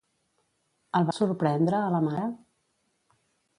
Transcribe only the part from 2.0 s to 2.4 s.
mare?